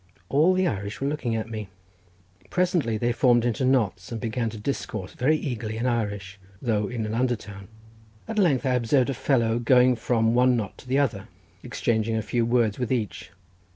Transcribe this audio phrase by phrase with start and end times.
[0.29, 5.13] All the Irish were looking at me—presently they formed into knots, and began to discourse
[5.13, 7.67] very eagerly in Irish, though in an under tone.
[8.27, 11.27] At length I observed a fellow going from one knot to the other,
[11.61, 13.29] exchanging a few words with each.